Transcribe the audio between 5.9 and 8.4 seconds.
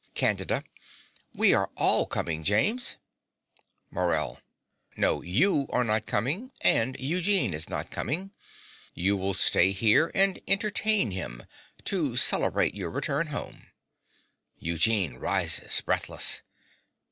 coming; and Eugene is not coming.